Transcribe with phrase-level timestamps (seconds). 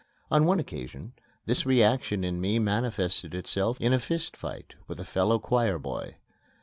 [0.31, 1.13] On one occasion
[1.45, 6.15] this reaction in me manifested itself in a fist fight with a fellow choir boy.